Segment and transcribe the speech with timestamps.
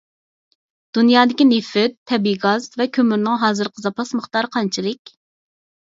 [0.97, 5.15] دۇنيادىكى نېفىت، تەبىئىي گاز ۋە كۆمۈرنىڭ ھازىرقى زاپاس مىقدارى قانچىلىك؟